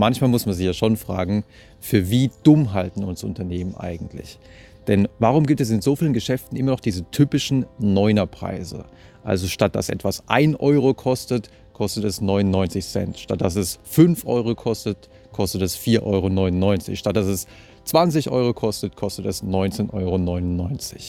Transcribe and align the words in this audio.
manchmal 0.00 0.30
muss 0.30 0.46
man 0.46 0.56
sich 0.56 0.66
ja 0.66 0.72
schon 0.72 0.96
fragen, 0.96 1.44
für 1.78 2.10
wie 2.10 2.32
dumm 2.42 2.72
halten 2.72 3.04
uns 3.04 3.22
Unternehmen 3.22 3.76
eigentlich? 3.76 4.40
Denn 4.88 5.06
warum 5.20 5.46
gibt 5.46 5.60
es 5.60 5.70
in 5.70 5.82
so 5.82 5.94
vielen 5.94 6.14
Geschäften 6.14 6.56
immer 6.56 6.72
noch 6.72 6.80
diese 6.80 7.08
typischen 7.12 7.66
Neunerpreise? 7.78 8.86
Also 9.22 9.46
statt 9.46 9.76
dass 9.76 9.90
etwas 9.90 10.24
1 10.26 10.58
Euro 10.58 10.94
kostet, 10.94 11.50
kostet 11.74 12.04
es 12.04 12.20
99 12.20 12.84
Cent. 12.84 13.18
Statt 13.18 13.42
dass 13.42 13.54
es 13.54 13.78
5 13.84 14.26
Euro 14.26 14.54
kostet, 14.54 15.08
kostet 15.32 15.62
es 15.62 15.78
4,99 15.78 16.02
Euro. 16.02 16.96
Statt 16.96 17.16
dass 17.16 17.26
es 17.26 17.46
20 17.84 18.30
Euro 18.30 18.54
kostet, 18.54 18.96
kostet 18.96 19.26
es 19.26 19.44
19,99 19.44 19.92
Euro. 19.92 20.30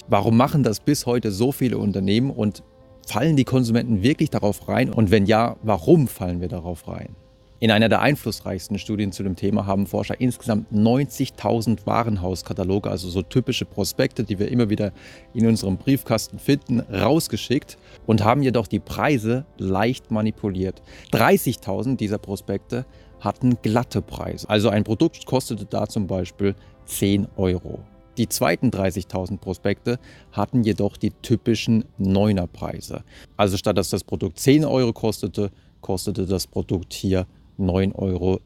Warum 0.09 0.37
machen 0.37 0.63
das 0.63 0.81
bis 0.81 1.05
heute 1.05 1.31
so 1.31 1.51
viele 1.51 1.77
Unternehmen 1.77 2.29
und 2.29 2.63
fallen 3.07 3.37
die 3.37 3.45
Konsumenten 3.45 4.03
wirklich 4.03 4.29
darauf 4.29 4.67
rein? 4.67 4.91
Und 4.91 5.11
wenn 5.11 5.25
ja, 5.25 5.55
warum 5.63 6.07
fallen 6.07 6.41
wir 6.41 6.49
darauf 6.49 6.87
rein? 6.87 7.15
In 7.61 7.69
einer 7.69 7.89
der 7.89 8.01
einflussreichsten 8.01 8.79
Studien 8.79 9.11
zu 9.11 9.21
dem 9.21 9.35
Thema 9.35 9.67
haben 9.67 9.85
Forscher 9.85 10.19
insgesamt 10.19 10.73
90.000 10.73 11.85
Warenhauskataloge, 11.85 12.89
also 12.89 13.07
so 13.07 13.21
typische 13.21 13.65
Prospekte, 13.65 14.23
die 14.23 14.39
wir 14.39 14.47
immer 14.49 14.71
wieder 14.71 14.91
in 15.35 15.45
unserem 15.45 15.77
Briefkasten 15.77 16.39
finden, 16.39 16.79
rausgeschickt 16.79 17.77
und 18.07 18.23
haben 18.23 18.41
jedoch 18.41 18.65
die 18.65 18.79
Preise 18.79 19.45
leicht 19.59 20.09
manipuliert. 20.09 20.81
30.000 21.11 21.97
dieser 21.97 22.17
Prospekte 22.17 22.87
hatten 23.19 23.61
glatte 23.61 24.01
Preise. 24.01 24.49
Also 24.49 24.69
ein 24.69 24.83
Produkt 24.83 25.27
kostete 25.27 25.65
da 25.65 25.85
zum 25.85 26.07
Beispiel 26.07 26.55
10 26.85 27.27
Euro. 27.35 27.83
Die 28.17 28.27
zweiten 28.27 28.71
30.000 28.71 29.37
Prospekte 29.37 29.99
hatten 30.31 30.63
jedoch 30.63 30.97
die 30.97 31.11
typischen 31.11 31.85
Neunerpreise. 31.99 33.03
Also 33.37 33.55
statt 33.57 33.77
dass 33.77 33.91
das 33.91 34.03
Produkt 34.03 34.39
10 34.39 34.65
Euro 34.65 34.93
kostete, 34.93 35.51
kostete 35.81 36.25
das 36.25 36.47
Produkt 36.47 36.93
hier 36.93 37.27
9,99 37.61 37.95
Euro. 37.95 38.39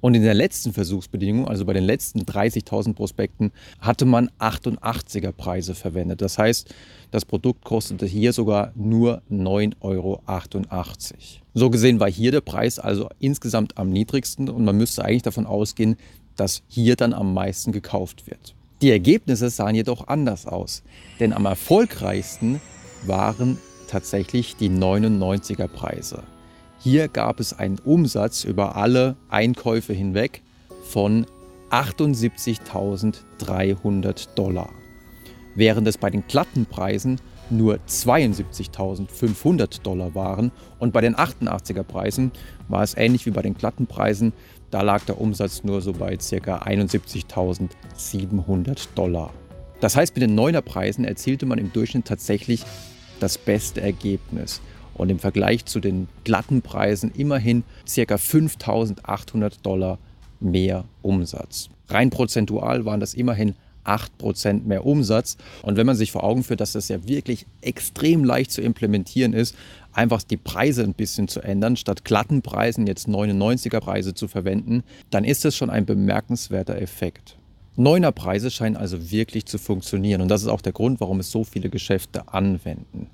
Und 0.00 0.14
in 0.14 0.22
der 0.22 0.34
letzten 0.34 0.72
Versuchsbedingung, 0.72 1.48
also 1.48 1.64
bei 1.64 1.72
den 1.72 1.84
letzten 1.84 2.20
30.000 2.22 2.94
Prospekten, 2.94 3.52
hatte 3.80 4.04
man 4.04 4.30
88er 4.38 5.32
Preise 5.32 5.74
verwendet. 5.74 6.22
Das 6.22 6.38
heißt, 6.38 6.74
das 7.10 7.24
Produkt 7.24 7.64
kostete 7.64 8.06
hier 8.06 8.32
sogar 8.32 8.72
nur 8.74 9.22
9,88 9.30 9.74
Euro. 9.80 10.22
So 11.54 11.70
gesehen 11.70 12.00
war 12.00 12.10
hier 12.10 12.30
der 12.30 12.40
Preis 12.40 12.78
also 12.78 13.08
insgesamt 13.18 13.78
am 13.78 13.90
niedrigsten 13.90 14.48
und 14.48 14.64
man 14.64 14.76
müsste 14.76 15.04
eigentlich 15.04 15.22
davon 15.22 15.46
ausgehen, 15.46 15.96
dass 16.36 16.62
hier 16.68 16.96
dann 16.96 17.12
am 17.12 17.34
meisten 17.34 17.72
gekauft 17.72 18.26
wird. 18.26 18.54
Die 18.82 18.90
Ergebnisse 18.90 19.50
sahen 19.50 19.74
jedoch 19.74 20.08
anders 20.08 20.46
aus, 20.46 20.82
denn 21.18 21.32
am 21.32 21.44
erfolgreichsten 21.44 22.60
waren 23.04 23.58
tatsächlich 23.88 24.56
die 24.56 24.70
99er 24.70 25.68
Preise. 25.68 26.22
Hier 26.82 27.08
gab 27.08 27.40
es 27.40 27.52
einen 27.52 27.78
Umsatz 27.78 28.44
über 28.44 28.74
alle 28.74 29.16
Einkäufe 29.28 29.92
hinweg 29.92 30.40
von 30.82 31.26
78.300 31.68 34.28
Dollar, 34.34 34.70
während 35.54 35.86
es 35.86 35.98
bei 35.98 36.08
den 36.08 36.26
glatten 36.26 36.64
Preisen 36.64 37.20
nur 37.50 37.80
72.500 37.86 39.82
Dollar 39.82 40.14
waren 40.14 40.52
und 40.78 40.94
bei 40.94 41.02
den 41.02 41.16
88er 41.16 41.82
Preisen 41.82 42.32
war 42.68 42.82
es 42.82 42.96
ähnlich 42.96 43.26
wie 43.26 43.30
bei 43.30 43.42
den 43.42 43.58
glatten 43.58 43.86
Preisen, 43.86 44.32
da 44.70 44.80
lag 44.80 45.04
der 45.04 45.20
Umsatz 45.20 45.62
nur 45.62 45.82
so 45.82 45.92
bei 45.92 46.16
ca. 46.16 46.62
71.700 46.62 48.88
Dollar. 48.94 49.34
Das 49.80 49.96
heißt, 49.96 50.14
mit 50.14 50.22
den 50.22 50.34
9er 50.34 50.62
Preisen 50.62 51.04
erzielte 51.04 51.44
man 51.44 51.58
im 51.58 51.74
Durchschnitt 51.74 52.06
tatsächlich 52.06 52.64
das 53.18 53.36
beste 53.36 53.82
Ergebnis 53.82 54.62
und 55.00 55.10
im 55.10 55.18
Vergleich 55.18 55.64
zu 55.64 55.80
den 55.80 56.08
glatten 56.24 56.62
Preisen 56.62 57.10
immerhin 57.12 57.64
ca. 57.92 58.18
5800 58.18 59.64
Dollar 59.64 59.98
mehr 60.40 60.84
Umsatz. 61.02 61.68
Rein 61.88 62.10
prozentual 62.10 62.84
waren 62.84 63.00
das 63.00 63.14
immerhin 63.14 63.54
8% 63.84 64.64
mehr 64.64 64.84
Umsatz. 64.84 65.36
Und 65.62 65.76
wenn 65.76 65.86
man 65.86 65.96
sich 65.96 66.12
vor 66.12 66.22
Augen 66.22 66.44
führt, 66.44 66.60
dass 66.60 66.72
das 66.72 66.88
ja 66.88 67.08
wirklich 67.08 67.46
extrem 67.62 68.24
leicht 68.24 68.52
zu 68.52 68.60
implementieren 68.60 69.32
ist, 69.32 69.54
einfach 69.92 70.22
die 70.22 70.36
Preise 70.36 70.82
ein 70.82 70.94
bisschen 70.94 71.28
zu 71.28 71.40
ändern, 71.40 71.76
statt 71.76 72.04
glatten 72.04 72.42
Preisen 72.42 72.86
jetzt 72.86 73.08
99er 73.08 73.80
Preise 73.80 74.14
zu 74.14 74.28
verwenden, 74.28 74.82
dann 75.10 75.24
ist 75.24 75.44
das 75.44 75.56
schon 75.56 75.70
ein 75.70 75.86
bemerkenswerter 75.86 76.80
Effekt. 76.80 77.36
Neuner 77.76 78.12
Preise 78.12 78.50
scheinen 78.50 78.76
also 78.76 79.10
wirklich 79.10 79.46
zu 79.46 79.56
funktionieren 79.56 80.20
und 80.20 80.28
das 80.28 80.42
ist 80.42 80.48
auch 80.48 80.60
der 80.60 80.72
Grund, 80.72 81.00
warum 81.00 81.20
es 81.20 81.30
so 81.30 81.44
viele 81.44 81.70
Geschäfte 81.70 82.32
anwenden. 82.32 83.08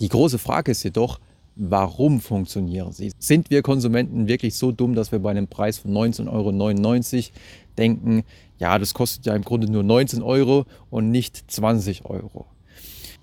Die 0.00 0.08
große 0.08 0.38
Frage 0.38 0.72
ist 0.72 0.82
jedoch, 0.82 1.18
warum 1.56 2.20
funktionieren 2.20 2.92
sie? 2.92 3.12
Sind 3.18 3.50
wir 3.50 3.62
Konsumenten 3.62 4.28
wirklich 4.28 4.54
so 4.54 4.72
dumm, 4.72 4.94
dass 4.94 5.10
wir 5.10 5.18
bei 5.18 5.30
einem 5.30 5.48
Preis 5.48 5.78
von 5.78 5.92
19,99 5.92 6.28
Euro 6.30 7.32
denken, 7.78 8.24
ja, 8.58 8.78
das 8.78 8.94
kostet 8.94 9.26
ja 9.26 9.34
im 9.34 9.42
Grunde 9.42 9.70
nur 9.70 9.82
19 9.82 10.22
Euro 10.22 10.66
und 10.90 11.10
nicht 11.10 11.50
20 11.50 12.04
Euro? 12.04 12.46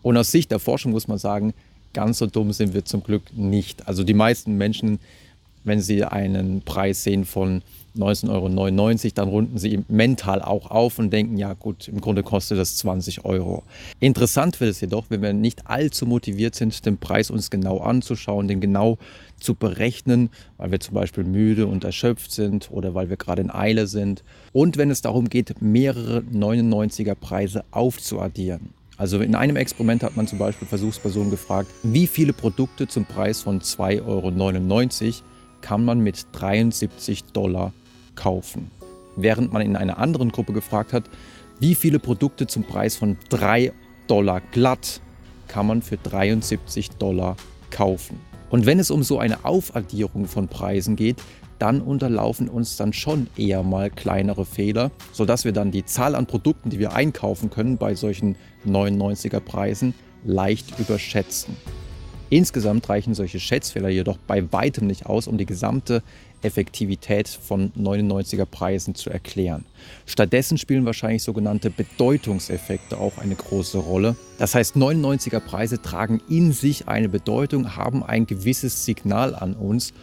Und 0.01 0.17
aus 0.17 0.31
Sicht 0.31 0.51
der 0.51 0.59
Forschung 0.59 0.91
muss 0.91 1.07
man 1.07 1.17
sagen, 1.17 1.53
ganz 1.93 2.17
so 2.17 2.27
dumm 2.27 2.51
sind 2.51 2.73
wir 2.73 2.83
zum 2.85 3.03
Glück 3.03 3.23
nicht. 3.35 3.87
Also 3.87 4.03
die 4.03 4.13
meisten 4.13 4.57
Menschen, 4.57 4.99
wenn 5.63 5.81
sie 5.81 6.03
einen 6.03 6.61
Preis 6.61 7.03
sehen 7.03 7.25
von 7.25 7.61
19,99 7.97 8.29
Euro, 8.29 9.11
dann 9.13 9.29
runden 9.29 9.57
sie 9.57 9.83
mental 9.87 10.41
auch 10.41 10.71
auf 10.71 10.97
und 10.97 11.11
denken, 11.11 11.37
ja 11.37 11.53
gut, 11.53 11.87
im 11.87 12.01
Grunde 12.01 12.23
kostet 12.23 12.57
das 12.57 12.77
20 12.77 13.23
Euro. 13.23 13.63
Interessant 13.99 14.59
wird 14.59 14.71
es 14.71 14.81
jedoch, 14.81 15.05
wenn 15.09 15.21
wir 15.21 15.33
nicht 15.33 15.67
allzu 15.67 16.05
motiviert 16.05 16.55
sind, 16.55 16.85
den 16.85 16.97
Preis 16.97 17.29
uns 17.29 17.51
genau 17.51 17.79
anzuschauen, 17.79 18.47
den 18.47 18.61
genau 18.61 18.97
zu 19.39 19.53
berechnen, 19.53 20.29
weil 20.57 20.71
wir 20.71 20.79
zum 20.79 20.95
Beispiel 20.95 21.23
müde 21.23 21.67
und 21.67 21.83
erschöpft 21.83 22.31
sind 22.31 22.71
oder 22.71 22.95
weil 22.95 23.09
wir 23.09 23.17
gerade 23.17 23.41
in 23.41 23.51
Eile 23.51 23.85
sind. 23.87 24.23
Und 24.53 24.77
wenn 24.77 24.89
es 24.89 25.01
darum 25.01 25.29
geht, 25.29 25.61
mehrere 25.61 26.19
99er 26.19 27.15
Preise 27.15 27.63
aufzuaddieren. 27.71 28.73
Also 28.97 29.19
in 29.19 29.35
einem 29.35 29.55
Experiment 29.55 30.03
hat 30.03 30.15
man 30.15 30.27
zum 30.27 30.39
Beispiel 30.39 30.67
Versuchspersonen 30.67 31.31
gefragt, 31.31 31.69
wie 31.83 32.07
viele 32.07 32.31
Produkte 32.31 32.87
zum 32.87 33.05
Preis 33.05 33.41
von 33.41 33.59
2,99 33.59 34.05
Euro 34.05 35.23
kann 35.63 35.83
man 35.83 36.01
mit 36.01 36.27
73 36.33 37.23
Dollar 37.33 37.73
kaufen. 38.13 38.69
Während 39.15 39.51
man 39.51 39.63
in 39.63 39.75
einer 39.75 39.97
anderen 39.97 40.31
Gruppe 40.31 40.53
gefragt 40.53 40.93
hat, 40.93 41.05
wie 41.59 41.73
viele 41.73 41.97
Produkte 41.97 42.45
zum 42.45 42.63
Preis 42.63 42.95
von 42.95 43.17
3 43.29 43.73
Dollar 44.07 44.41
glatt 44.51 45.01
kann 45.47 45.65
man 45.65 45.81
für 45.81 45.97
73 45.97 46.91
Dollar 46.91 47.37
kaufen. 47.71 48.19
Und 48.49 48.65
wenn 48.65 48.77
es 48.77 48.91
um 48.91 49.01
so 49.01 49.17
eine 49.17 49.45
Aufaddierung 49.45 50.27
von 50.27 50.47
Preisen 50.47 50.95
geht, 50.95 51.17
dann 51.59 51.81
unterlaufen 51.81 52.49
uns 52.49 52.75
dann 52.75 52.91
schon 52.91 53.27
eher 53.37 53.63
mal 53.63 53.89
kleinere 53.89 54.45
Fehler, 54.45 54.91
sodass 55.11 55.45
wir 55.45 55.53
dann 55.53 55.71
die 55.71 55.85
Zahl 55.85 56.15
an 56.15 56.25
Produkten, 56.25 56.69
die 56.69 56.79
wir 56.79 56.93
einkaufen 56.93 57.49
können 57.49 57.77
bei 57.77 57.95
solchen 57.95 58.35
99er 58.67 59.39
Preisen, 59.39 59.93
leicht 60.25 60.77
überschätzen. 60.79 61.55
Insgesamt 62.29 62.89
reichen 62.89 63.13
solche 63.13 63.39
Schätzfehler 63.39 63.89
jedoch 63.89 64.17
bei 64.17 64.51
weitem 64.51 64.87
nicht 64.87 65.05
aus, 65.05 65.27
um 65.27 65.37
die 65.37 65.45
gesamte 65.45 66.01
Effektivität 66.41 67.27
von 67.27 67.71
99er 67.73 68.45
Preisen 68.45 68.95
zu 68.95 69.09
erklären. 69.09 69.65
Stattdessen 70.05 70.57
spielen 70.57 70.85
wahrscheinlich 70.85 71.23
sogenannte 71.23 71.69
Bedeutungseffekte 71.69 72.97
auch 72.97 73.17
eine 73.17 73.35
große 73.35 73.77
Rolle. 73.77 74.15
Das 74.39 74.55
heißt, 74.55 74.75
99er 74.75 75.39
Preise 75.39 75.81
tragen 75.81 76.21
in 76.29 76.51
sich 76.51 76.87
eine 76.87 77.07
Bedeutung, 77.07 77.75
haben 77.75 78.03
ein 78.03 78.25
gewisses 78.25 78.83
Signal 78.83 79.35
an 79.35 79.53
uns 79.53 79.93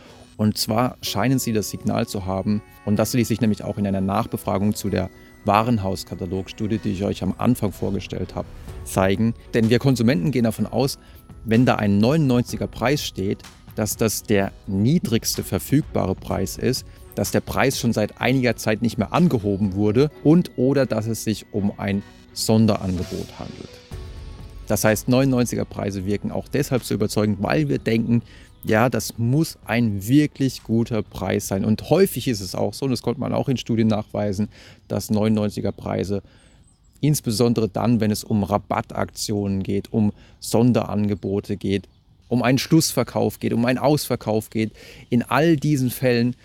und 0.41 0.57
zwar 0.57 0.97
scheinen 1.03 1.39
sie 1.39 1.53
das 1.53 1.69
Signal 1.69 2.09
zu 2.09 2.25
haben, 2.25 2.63
und 2.87 2.97
das 2.97 3.13
ließ 3.13 3.29
sich 3.29 3.43
nämlich 3.43 3.63
auch 3.63 3.77
in 3.77 3.87
einer 3.87 4.01
Nachbefragung 4.01 4.75
zu 4.75 4.89
der 4.89 5.11
Warenhauskatalogstudie, 5.45 6.79
die 6.79 6.93
ich 6.93 7.05
euch 7.05 7.23
am 7.23 7.35
Anfang 7.37 7.73
vorgestellt 7.73 8.35
habe, 8.35 8.49
zeigen. 8.85 9.35
Denn 9.53 9.69
wir 9.69 9.79
Konsumenten 9.79 10.31
gehen 10.31 10.45
davon 10.45 10.67
aus, 10.67 10.99
wenn 11.45 11.67
da 11.67 11.77
ein 11.77 12.01
99er 12.01 12.67
Preis 12.67 13.05
steht, 13.05 13.43
dass 13.77 13.97
das 13.97 14.23
der 14.23 14.53
niedrigste 14.67 15.43
verfügbare 15.43 16.15
Preis 16.15 16.59
ist, 16.59 16.85
dass 17.15 17.31
der 17.31 17.41
Preis 17.41 17.79
schon 17.79 17.93
seit 17.93 18.21
einiger 18.21 18.57
Zeit 18.57 18.83
nicht 18.83 18.99
mehr 18.99 19.13
angehoben 19.13 19.75
wurde 19.75 20.11
und 20.23 20.53
oder 20.57 20.87
dass 20.87 21.07
es 21.07 21.25
sich 21.25 21.47
um 21.53 21.73
ein 21.79 22.03
Sonderangebot 22.33 23.39
handelt. 23.39 23.69
Das 24.67 24.85
heißt, 24.85 25.09
99er 25.09 25.65
Preise 25.65 26.07
wirken 26.07 26.31
auch 26.31 26.47
deshalb 26.47 26.85
so 26.85 26.95
überzeugend, 26.95 27.43
weil 27.43 27.69
wir 27.69 27.79
denken, 27.79 28.23
ja, 28.63 28.89
das 28.89 29.19
muss 29.19 29.59
ein 29.65 30.07
wirklich 30.07 30.63
guter 30.63 31.03
Preis 31.03 31.49
sein. 31.49 31.65
Und 31.65 31.91
häufig 31.91 32.29
ist 32.29 32.41
es 32.41 32.55
auch 32.55 32.75
so, 32.75 32.85
und 32.85 32.91
das 32.93 33.03
konnte 33.03 33.21
man 33.21 33.33
auch 33.33 33.49
in 33.49 33.57
Studien 33.57 33.89
nachweisen, 33.89 34.49
dass 34.87 35.11
99er 35.11 35.73
Preise 35.73 36.23
insbesondere 37.01 37.69
dann, 37.69 38.01
wenn 38.01 38.11
es 38.11 38.25
um 38.25 38.45
Rabattaktionen 38.45 39.63
geht, 39.63 39.93
um 39.93 40.13
Sonderangebote 40.41 41.57
geht, 41.57 41.89
um 42.29 42.43
einen 42.43 42.59
Schlussverkauf 42.59 43.41
geht, 43.41 43.53
um 43.53 43.65
einen 43.65 43.79
Ausverkauf 43.79 44.51
geht. 44.51 44.73
In 45.09 45.23
all 45.23 45.57
diesen 45.57 45.91
Fällen 45.91 46.37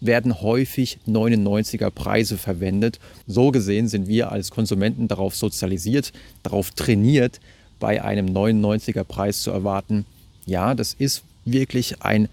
werden 0.00 0.40
häufig 0.40 0.98
99er 1.06 1.90
Preise 1.90 2.38
verwendet. 2.38 2.98
So 3.26 3.50
gesehen 3.50 3.88
sind 3.88 4.08
wir 4.08 4.32
als 4.32 4.50
Konsumenten 4.50 5.08
darauf 5.08 5.36
sozialisiert, 5.36 6.12
darauf 6.42 6.70
trainiert, 6.70 7.40
bei 7.78 8.02
einem 8.02 8.26
99er 8.26 9.04
Preis 9.04 9.42
zu 9.42 9.50
erwarten, 9.50 10.04
ja, 10.46 10.74
das 10.74 10.94
ist 10.94 11.22
wirklich 11.44 12.02
ein 12.02 12.28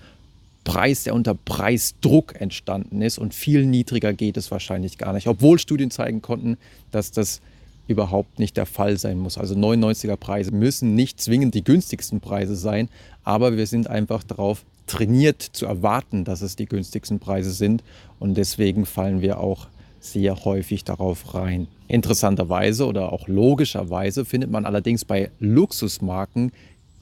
Preis, 0.63 1.03
der 1.03 1.15
unter 1.15 1.33
Preisdruck 1.33 2.39
entstanden 2.39 3.01
ist 3.01 3.17
und 3.17 3.33
viel 3.33 3.65
niedriger 3.65 4.13
geht 4.13 4.35
es 4.35 4.51
wahrscheinlich 4.51 4.97
gar 4.97 5.13
nicht, 5.13 5.27
obwohl 5.27 5.59
Studien 5.59 5.91
zeigen 5.91 6.21
konnten, 6.21 6.57
dass 6.91 7.11
das 7.11 7.41
überhaupt 7.87 8.39
nicht 8.39 8.57
der 8.57 8.65
Fall 8.65 8.97
sein 8.97 9.17
muss. 9.17 9.37
Also 9.37 9.55
99er 9.55 10.17
Preise 10.17 10.51
müssen 10.51 10.95
nicht 10.95 11.21
zwingend 11.21 11.55
die 11.55 11.63
günstigsten 11.63 12.19
Preise 12.19 12.55
sein, 12.55 12.89
aber 13.23 13.57
wir 13.57 13.67
sind 13.67 13.89
einfach 13.89 14.23
darauf 14.23 14.63
trainiert 14.87 15.41
zu 15.41 15.65
erwarten, 15.65 16.23
dass 16.23 16.41
es 16.41 16.55
die 16.55 16.65
günstigsten 16.65 17.19
Preise 17.19 17.51
sind 17.51 17.83
und 18.19 18.35
deswegen 18.35 18.85
fallen 18.85 19.21
wir 19.21 19.39
auch 19.39 19.67
sehr 19.99 20.45
häufig 20.45 20.83
darauf 20.83 21.33
rein. 21.33 21.67
Interessanterweise 21.87 22.85
oder 22.85 23.11
auch 23.11 23.27
logischerweise 23.27 24.25
findet 24.25 24.51
man 24.51 24.65
allerdings 24.65 25.05
bei 25.05 25.31
Luxusmarken 25.39 26.51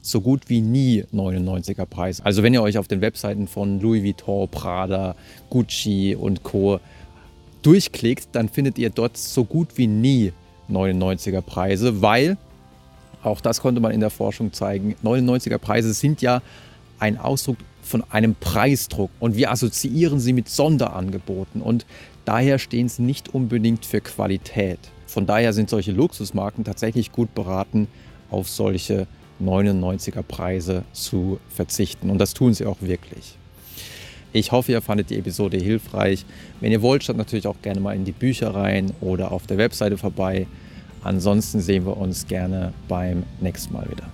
so 0.00 0.20
gut 0.20 0.48
wie 0.48 0.60
nie 0.60 1.04
99er 1.12 1.84
Preis. 1.84 2.20
Also 2.20 2.42
wenn 2.42 2.54
ihr 2.54 2.62
euch 2.62 2.78
auf 2.78 2.88
den 2.88 3.00
Webseiten 3.00 3.48
von 3.48 3.80
Louis 3.80 4.04
Vuitton, 4.04 4.48
Prada, 4.48 5.16
Gucci 5.50 6.16
und 6.18 6.42
Co 6.44 6.80
durchklickt, 7.62 8.28
dann 8.32 8.48
findet 8.48 8.78
ihr 8.78 8.90
dort 8.90 9.16
so 9.16 9.44
gut 9.44 9.76
wie 9.76 9.88
nie 9.88 10.32
99er 10.70 11.40
Preise, 11.40 12.02
weil 12.02 12.36
auch 13.22 13.40
das 13.40 13.60
konnte 13.60 13.80
man 13.80 13.92
in 13.92 14.00
der 14.00 14.10
Forschung 14.10 14.52
zeigen. 14.52 14.94
99er 15.02 15.58
Preise 15.58 15.92
sind 15.92 16.22
ja 16.22 16.42
ein 16.98 17.18
Ausdruck 17.18 17.56
von 17.82 18.04
einem 18.10 18.34
Preisdruck 18.34 19.10
und 19.20 19.36
wir 19.36 19.50
assoziieren 19.50 20.20
sie 20.20 20.32
mit 20.32 20.48
Sonderangeboten 20.48 21.60
und 21.60 21.86
daher 22.24 22.58
stehen 22.58 22.88
sie 22.88 23.02
nicht 23.02 23.34
unbedingt 23.34 23.84
für 23.86 24.00
Qualität. 24.00 24.78
Von 25.06 25.26
daher 25.26 25.52
sind 25.52 25.70
solche 25.70 25.92
Luxusmarken 25.92 26.64
tatsächlich 26.64 27.12
gut 27.12 27.34
beraten, 27.34 27.86
auf 28.30 28.48
solche 28.48 29.06
99er 29.42 30.22
Preise 30.22 30.82
zu 30.92 31.38
verzichten 31.48 32.10
und 32.10 32.18
das 32.18 32.34
tun 32.34 32.54
sie 32.54 32.66
auch 32.66 32.80
wirklich. 32.80 33.38
Ich 34.36 34.52
hoffe, 34.52 34.72
ihr 34.72 34.82
fandet 34.82 35.08
die 35.08 35.16
Episode 35.16 35.56
hilfreich. 35.56 36.26
Wenn 36.60 36.70
ihr 36.70 36.82
wollt, 36.82 37.02
schaut 37.02 37.16
natürlich 37.16 37.46
auch 37.46 37.56
gerne 37.62 37.80
mal 37.80 37.96
in 37.96 38.04
die 38.04 38.12
Bücher 38.12 38.54
rein 38.54 38.92
oder 39.00 39.32
auf 39.32 39.46
der 39.46 39.56
Webseite 39.56 39.96
vorbei. 39.96 40.46
Ansonsten 41.02 41.62
sehen 41.62 41.86
wir 41.86 41.96
uns 41.96 42.26
gerne 42.26 42.74
beim 42.86 43.22
nächsten 43.40 43.72
Mal 43.72 43.88
wieder. 43.90 44.04